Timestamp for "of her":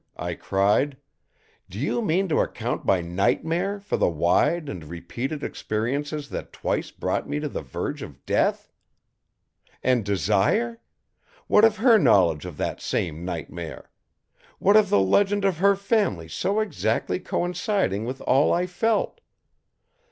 11.63-11.99, 15.45-15.75